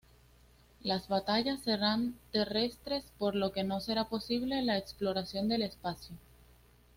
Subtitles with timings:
[0.81, 6.15] Las batallas serán terrestres, por lo que no será posible la exploración del espacio.